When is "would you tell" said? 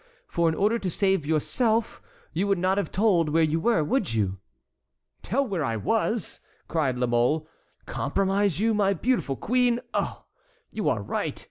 3.83-5.45